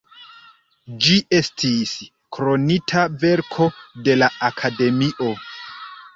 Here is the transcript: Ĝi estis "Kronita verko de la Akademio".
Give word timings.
Ĝi 1.03 1.17
estis 1.39 1.91
"Kronita 2.39 3.05
verko 3.25 3.69
de 4.09 4.19
la 4.25 4.33
Akademio". 4.51 5.33